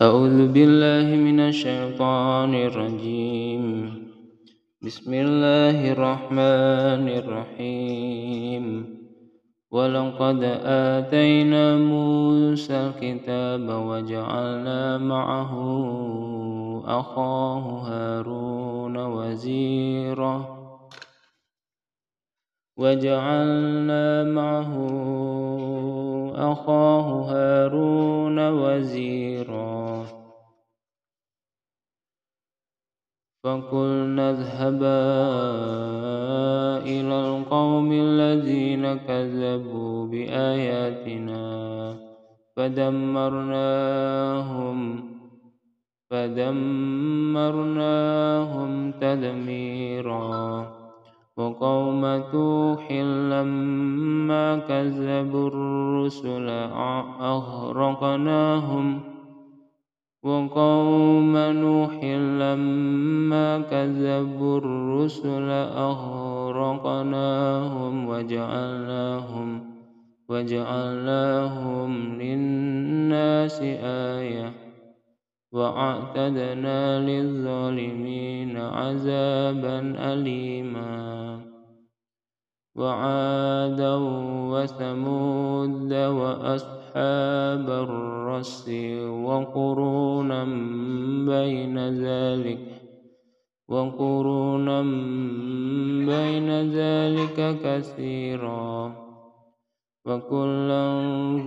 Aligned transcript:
أعوذ 0.00 0.52
بالله 0.52 1.16
من 1.16 1.40
الشيطان 1.40 2.54
الرجيم. 2.54 3.64
بسم 4.82 5.14
الله 5.14 5.92
الرحمن 5.92 7.04
الرحيم. 7.20 8.64
ولقد 9.70 10.40
آتينا 10.64 11.76
موسى 11.76 12.72
الكتاب 12.72 13.68
وجعلنا 13.68 14.98
معه 14.98 15.52
أخاه 16.88 17.64
هارون 17.88 18.96
وزيرا 18.96 20.36
وجعلنا 22.76 24.24
معه 24.24 24.72
أخاه 26.52 27.08
هارون 27.32 28.38
وزيرا 28.48 29.71
فقلنا 33.44 34.30
اذهبا 34.30 35.02
إلى 36.86 37.16
القوم 37.28 37.92
الذين 37.92 38.94
كذبوا 38.94 40.06
بآياتنا 40.06 41.44
فدمرناهم 42.56 43.98
فدمرناهم 46.10 46.62
تدميرا. 49.00 50.82
وقوم 51.36 52.04
نوح 52.34 52.92
لما 53.32 54.58
كذبوا 54.58 55.48
الرسل 55.48 56.48
أغرقناهم 57.20 59.00
وقوم 60.22 61.36
نوح 61.36 62.04
لما 62.14 63.58
كذبوا 63.58 64.58
الرسل 64.58 65.50
أغرقناهم 65.90 67.14
وجعلناهم 68.08 69.60
وجعلناهم 70.28 72.20
للناس 72.22 73.60
آية 73.82 74.52
وأعتدنا 75.52 77.00
للظالمين 77.00 78.56
عذابا 78.56 79.94
أليما. 80.12 81.11
وعادا 82.76 83.94
وثمود 84.52 85.92
وأصحاب 85.92 87.66
الرس 87.68 88.68
وقرونا 89.08 90.44
بين 91.28 91.78
ذلك 91.78 92.58
وقرونا 93.68 94.82
بين 96.08 96.48
ذلك 96.72 97.58
كثيرا 97.64 98.94
وكلا 100.06 100.84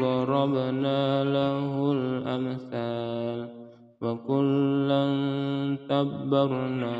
ضربنا 0.00 1.24
له 1.24 1.92
الأمثال 1.92 3.48
وكلا 4.02 5.04
تبرنا 5.88 6.96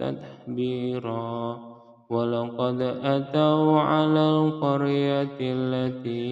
تتبيرا 0.00 1.69
ولقد 2.10 2.80
أتوا 3.02 3.80
على 3.80 4.30
القرية 4.30 5.38
التي 5.40 6.30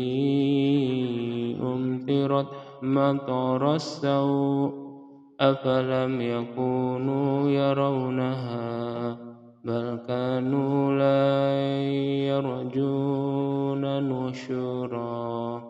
أمطرت 1.62 2.46
مطر 2.82 3.74
السوء 3.74 4.88
أفلم 5.40 6.20
يكونوا 6.20 7.50
يرونها 7.50 9.16
بل 9.64 9.98
كانوا 10.08 10.98
لا 10.98 11.60
يرجون 12.26 13.82
نشورا. 14.08 15.62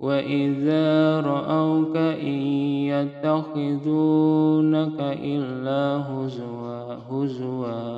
وإذا 0.00 1.20
رأوك 1.20 1.96
إن 1.96 2.38
يتخذونك 2.94 5.00
إلا 5.00 5.82
هزوا 6.06 6.94
هزوا. 7.10 7.97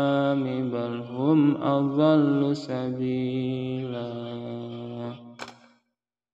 الأنعام 0.31 0.69
بل 0.69 1.01
هم 1.15 1.57
أضل 1.63 2.55
سبيلا 2.55 3.90